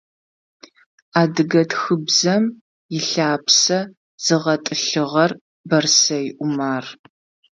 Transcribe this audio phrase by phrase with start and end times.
[1.21, 2.43] Адыгэ тхыбзэм
[2.97, 3.79] ылъапсэ
[4.23, 5.31] зыгъэтӏылъыгъэр
[5.69, 6.85] Бэрсэй Умар.